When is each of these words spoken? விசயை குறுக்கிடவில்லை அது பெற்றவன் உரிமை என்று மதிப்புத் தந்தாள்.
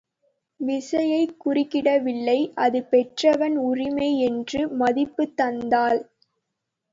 விசயை 0.59 1.35
குறுக்கிடவில்லை 1.45 2.37
அது 2.55 2.83
பெற்றவன் 2.83 3.57
உரிமை 3.59 4.19
என்று 4.19 4.61
மதிப்புத் 4.77 5.35
தந்தாள். 5.41 6.01